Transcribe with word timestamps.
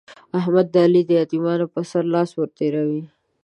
احمد 0.39 0.67
د 0.73 0.75
علي 0.85 1.01
د 1.07 1.11
يتيمانو 1.21 1.65
پر 1.73 1.83
سر 1.91 2.03
لاس 2.13 2.29
ور 2.35 2.49
تېروي. 2.57 3.03